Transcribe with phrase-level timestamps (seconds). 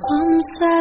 [0.00, 0.77] Some say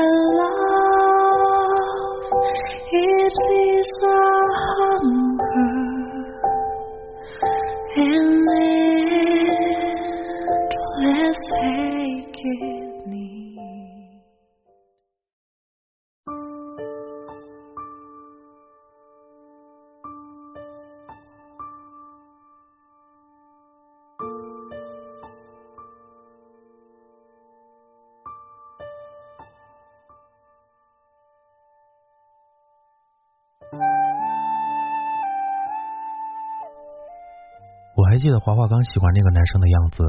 [38.18, 40.02] 还记得华华刚喜欢那个男生的样子，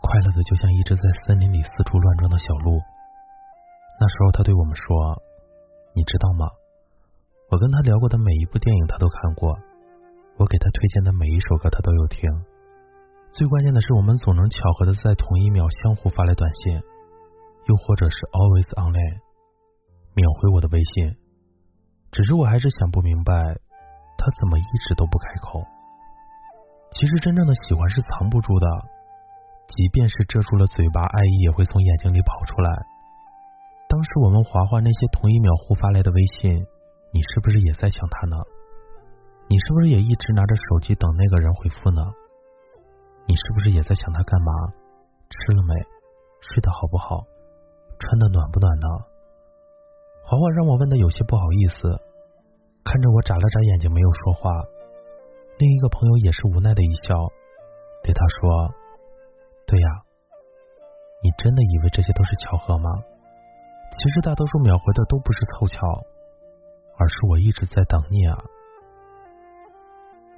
[0.00, 2.80] 快乐的就像一只在森林里四处乱撞的小鹿。
[4.00, 5.20] 那时候他对我们说
[5.92, 6.48] ：“你知道吗？
[7.52, 9.52] 我跟他聊过的每一部电影他都看过，
[10.40, 12.24] 我给他推荐的每一首歌他都有听。
[13.34, 16.80] 最关键的是，我们总能巧合的在同一秒相互发来短信，
[17.68, 19.20] 又或者是 always online，
[20.16, 21.12] 秒回我的微信。
[22.10, 23.36] 只是我还是想不明白，
[24.16, 25.60] 他怎么一直都不开口。”
[26.94, 28.66] 其实真正的喜欢是藏不住的，
[29.66, 32.70] 即便是遮住了嘴巴，爱意也会从眼睛里跑出来。
[33.88, 36.54] 当时我们划划那些同一秒互发来的微信，
[37.10, 38.36] 你是不是也在想他呢？
[39.48, 42.00] 你是不是也一直拿着手机等那个人回复呢？
[43.26, 44.52] 你是不是也在想他干嘛？
[45.28, 45.74] 吃了没？
[46.46, 47.26] 睡得好不好？
[47.98, 48.86] 穿的暖不暖呢？
[50.22, 51.90] 华华让我问的有些不好意思，
[52.84, 54.50] 看着我眨了眨眼睛，没有说话。
[55.56, 57.14] 另一个朋友也是无奈的一笑，
[58.02, 58.74] 对他说
[59.66, 59.88] ：“对呀，
[61.22, 62.90] 你真的以为这些都是巧合吗？
[63.96, 65.78] 其实大多数秒回的都不是凑巧，
[66.98, 68.34] 而是我一直在等你啊！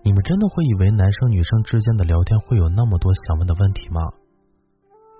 [0.05, 4.03] 你们真的会以为男生女生之间的聊天会有那么多想问的问题吗？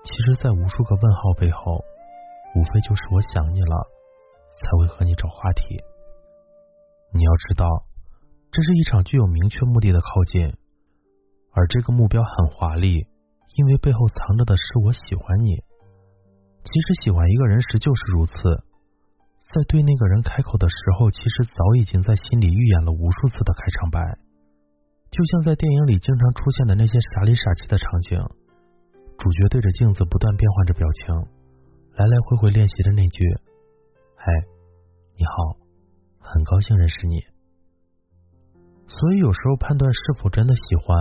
[0.05, 1.83] 其实，在无数个问号背后，
[2.53, 3.75] 无非就是我想你了，
[4.61, 5.81] 才会和你找话题。
[7.11, 7.65] 你要知道。”
[8.51, 10.53] 这是一场具有明确目的的靠近，
[11.51, 13.05] 而这个目标很华丽，
[13.55, 15.55] 因为背后藏着的是我喜欢你。
[16.63, 18.33] 其实喜欢一个人时就是如此，
[19.53, 24.01] 在对那个人开口的时候，其实早已经在心里预演了无数次的开场白，
[25.11, 28.19] 就像在电影里经常出现的那些傻里傻气的场景，
[29.17, 31.15] 主角对着镜子不断变换着表情，
[31.95, 33.23] 来来回回练习着那句
[34.17, 34.25] ：“嗨，
[35.15, 35.57] 你好，
[36.19, 37.21] 很高兴认识你。”
[38.87, 40.95] 所以有时候判断是否真的喜欢，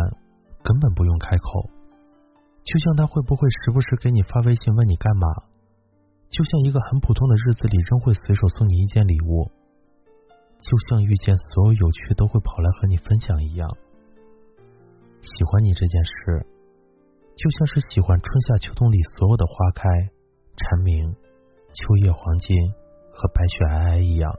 [0.62, 1.70] 根本不用开口。
[2.66, 5.28] 就像他会不会时不时给你发微信问你干嘛，
[6.28, 9.48] 就像一个很普通的日子里仍会随手送你一件礼物，
[10.58, 13.70] 就像遇见所有有趣都会跑来和你分享一样。
[15.22, 16.46] 喜欢你这件事，
[17.36, 19.88] 就像是喜欢春夏秋冬里所有的花开、
[20.56, 21.14] 蝉鸣、
[21.72, 22.56] 秋叶黄金
[23.12, 24.32] 和白雪皑皑一样，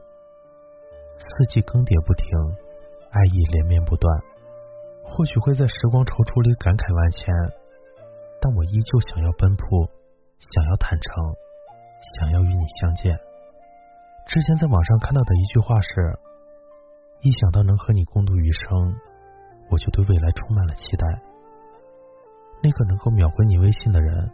[1.16, 2.67] 四季更迭不停。
[3.10, 4.06] 爱意连绵不断，
[5.02, 7.24] 或许会在时光踌躇里感慨万千，
[8.40, 9.88] 但我依旧想要奔赴，
[10.38, 11.08] 想要坦诚，
[12.14, 13.16] 想要与你相见。
[14.28, 15.88] 之前在网上看到的一句话是：
[17.24, 18.68] 一想到能和你共度余生，
[19.70, 21.04] 我就对未来充满了期待。
[22.62, 24.30] 那个能够秒回你微信的人，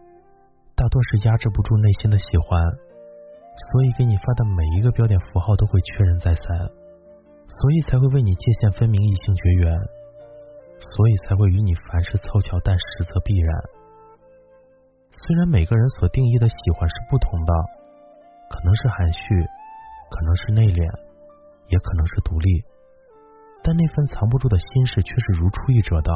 [0.74, 2.58] 大多是压制不住内心的喜欢，
[3.70, 6.83] 所以给你发的每一个标点符号都会确认再三。
[7.46, 9.78] 所以才会为你界限分明，异性绝缘；
[10.80, 13.54] 所以才会与你凡事凑巧，但实则必然。
[15.12, 17.52] 虽然每个人所定义的喜欢是不同的，
[18.50, 19.20] 可能是含蓄，
[20.10, 20.82] 可能是内敛，
[21.68, 22.64] 也可能是独立，
[23.62, 26.10] 但那份藏不住的心事却是如出一辙的。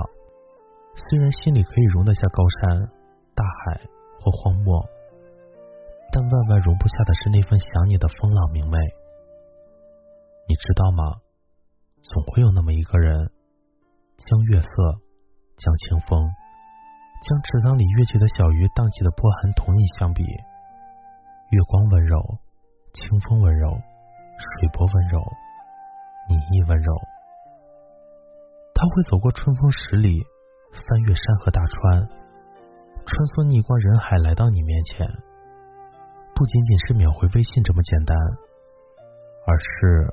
[0.97, 2.91] 虽然心里可以容得下高山、
[3.35, 3.81] 大海
[4.21, 4.85] 或荒漠，
[6.13, 8.79] 但万万容不下的是那份想你的风朗明媚。
[10.49, 11.21] 你知道吗？
[12.01, 13.31] 总会有那么一个人，
[14.17, 14.71] 将月色，
[15.59, 16.19] 将清风，
[17.21, 20.25] 将池塘里跃起的小鱼荡起的波痕同你相比。
[21.51, 22.17] 月光温柔，
[22.95, 23.69] 清风温柔，
[24.41, 25.21] 水波温柔，
[26.31, 26.95] 你亦温柔。
[28.75, 30.25] 他会走过春风十里，
[30.73, 32.09] 翻越山河大川，
[33.05, 35.07] 穿梭逆光人海来到你面前，
[36.35, 38.17] 不仅仅是秒回微信这么简单，
[39.47, 40.09] 而是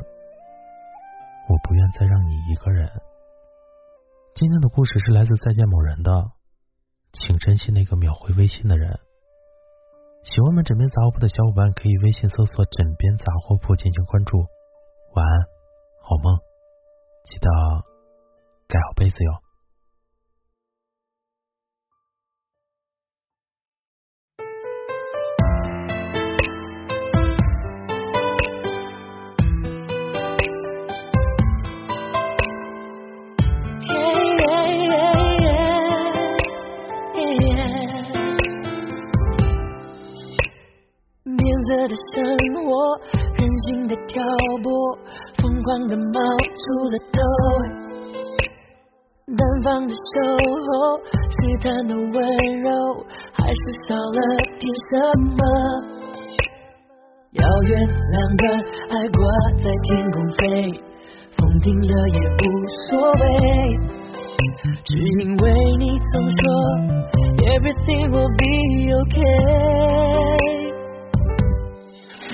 [1.47, 2.89] 我不愿再让你一个人。
[4.33, 6.31] 今天的故事是来自再见某人的，
[7.13, 8.99] 请珍惜那个秒回微信的人。
[10.23, 14.39] 喜欢我们枕边杂货铺的小伙伴，可以微信搜索“枕边杂货铺”进行关注。
[15.13, 15.41] 晚安，
[16.01, 16.35] 好梦，
[17.25, 17.47] 记得
[18.67, 19.44] 盖好被子哟。
[41.65, 42.23] 色的生
[42.63, 42.69] 活，
[43.37, 44.23] 任性的挑
[44.63, 44.71] 拨，
[45.41, 46.19] 疯狂的冒
[46.61, 47.17] 出了头。
[49.35, 49.95] 单方的守
[50.65, 50.99] 候，
[51.31, 52.13] 试探的温
[52.61, 52.69] 柔，
[53.33, 54.19] 还是少了
[54.59, 54.91] 点什
[55.35, 55.41] 么？
[57.31, 57.71] 遥远
[58.11, 58.43] 两端
[58.89, 59.19] 爱挂
[59.63, 60.43] 在天空飞，
[61.37, 62.43] 风停了也无
[62.89, 63.23] 所谓，
[64.83, 64.89] 只
[65.19, 65.43] 因为
[65.79, 66.39] 你总说
[67.45, 68.43] Everything will be
[69.01, 70.64] okay。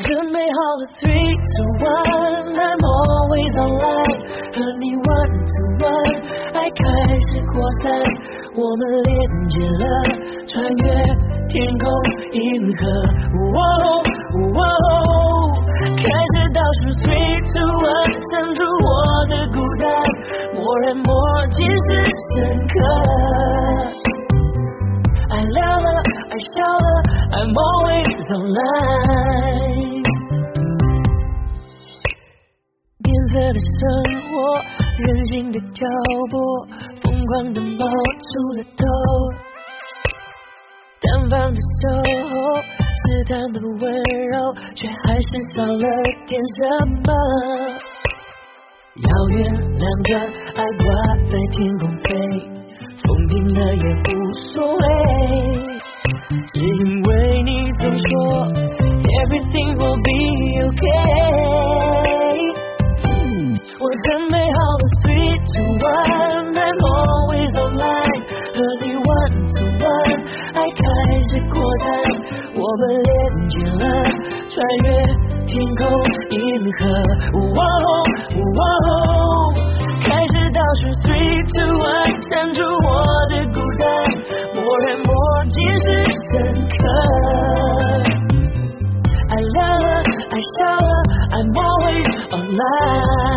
[0.01, 4.17] 准备好了，three two one，I'm always online，
[4.51, 6.17] 和你 one to one，
[6.53, 6.81] 爱开
[7.15, 7.85] 始扩散，
[8.57, 9.09] 我们连
[9.49, 9.83] 接了，
[10.47, 10.83] 穿越
[11.49, 11.85] 天空
[12.33, 12.41] 银
[12.77, 12.81] 河，
[16.01, 18.89] 开始倒数 three two one，删除我
[19.27, 19.85] 的孤单，
[20.55, 21.09] 默然默
[21.51, 21.89] 见是
[22.33, 22.75] 深刻，
[25.29, 25.61] 爱聊
[26.31, 26.87] 爱笑了
[27.35, 29.99] ，I'm always online。
[33.31, 33.79] 色的生
[34.27, 34.31] 活，
[34.99, 35.87] 任性的挑
[36.29, 36.35] 拨，
[37.01, 37.85] 疯狂的冒
[38.27, 38.83] 出了头。
[41.01, 41.87] 单方的守
[42.29, 43.91] 候，试探的温
[44.31, 45.85] 柔，却还是少了
[46.27, 46.59] 点什
[47.05, 47.07] 么。
[48.95, 49.37] 遥远
[49.79, 50.09] 两端
[50.55, 50.85] 爱挂
[51.29, 52.07] 在天空飞，
[53.03, 54.09] 风停了也无
[54.53, 55.50] 所谓，
[56.53, 58.03] 只因为你总说
[59.23, 60.09] Everything will be
[60.67, 60.75] okay。
[63.79, 68.19] 我准备好了，three two one，I'm always online，
[68.51, 70.19] 和你 one to one，
[70.53, 70.81] 爱开
[71.29, 71.87] 始扩散，
[72.53, 73.09] 我们连
[73.47, 73.83] 接了，
[74.49, 74.87] 穿越
[75.47, 75.79] 天空
[76.31, 76.37] 银
[76.73, 76.79] 河，
[86.71, 86.85] 深刻，
[89.29, 89.85] 爱亮了，
[90.31, 90.89] 爱笑了
[91.31, 93.30] ，I'm always online。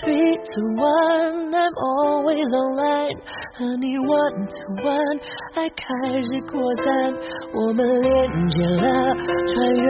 [0.00, 3.18] three to one, I'm always online，
[3.54, 5.18] 和你 one to one，
[5.54, 5.84] 爱开
[6.22, 7.14] 始扩散，
[7.54, 9.14] 我们连接了，
[9.46, 9.86] 穿越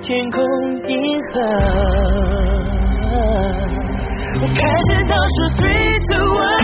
[0.00, 0.40] 天空
[0.88, 1.40] 银河。
[4.42, 6.60] 我开始倒数 three to one。